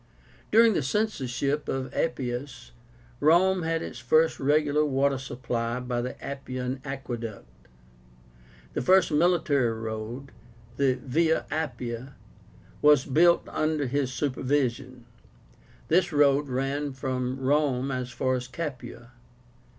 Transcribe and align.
During 0.51 0.73
the 0.73 0.81
censorship 0.81 1.69
of 1.69 1.93
Appius, 1.93 2.71
Rome 3.19 3.61
had 3.61 3.83
its 3.83 3.99
first 3.99 4.39
regular 4.39 4.83
water 4.83 5.19
supply 5.19 5.79
by 5.79 6.01
the 6.01 6.19
Appian 6.19 6.81
aqueduct. 6.83 7.45
The 8.73 8.81
first 8.81 9.11
military 9.11 9.71
road, 9.79 10.31
the 10.77 10.95
VIA 11.03 11.45
APPIA, 11.51 12.15
was 12.81 13.05
built 13.05 13.47
under 13.49 13.85
his 13.85 14.11
supervision. 14.11 15.05
This 15.87 16.11
road 16.11 16.47
ran 16.47 16.77
at 16.77 16.87
first 16.93 16.99
from 16.99 17.39
Rome 17.39 17.91
as 17.91 18.09
far 18.09 18.33
as 18.33 18.47
Capua. 18.47 19.11